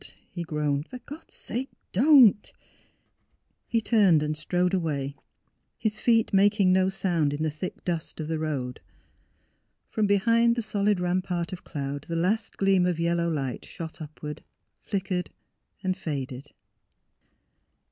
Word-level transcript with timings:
he 0.31 0.41
groaned. 0.41 0.87
"For 0.87 0.97
God's 0.97 1.35
sake— 1.35 1.69
don't!" 2.01 2.51
He 3.67 3.81
turned 3.81 4.23
and 4.23 4.35
strode 4.35 4.73
away, 4.73 5.13
his 5.77 5.99
feet 5.99 6.33
making 6.33 6.73
no 6.73 6.89
sound 6.89 7.33
in 7.35 7.43
the 7.43 7.51
thick 7.51 7.83
dust 7.83 8.19
of 8.19 8.27
the 8.27 8.39
road. 8.39 8.79
From 9.91 10.07
behind 10.07 10.55
the 10.55 10.63
solid 10.63 10.99
rampart 10.99 11.53
of 11.53 11.63
cloud 11.63 12.07
the 12.09 12.15
last 12.15 12.57
gleam 12.57 12.87
of 12.87 12.99
yel 12.99 13.17
low 13.17 13.29
light 13.29 13.63
shot 13.63 14.01
upward, 14.01 14.43
flickered 14.81 15.29
and 15.83 15.95
faded. 15.95 16.47